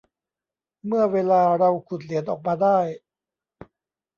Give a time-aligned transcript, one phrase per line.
[0.85, 2.79] เมื่อเวลาเราขุดเหรียญออกมาได้